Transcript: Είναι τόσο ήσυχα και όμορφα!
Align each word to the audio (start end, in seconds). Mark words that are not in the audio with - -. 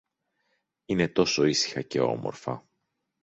Είναι 0.85 1.07
τόσο 1.07 1.43
ήσυχα 1.45 1.81
και 1.81 1.99
όμορφα! 1.99 2.65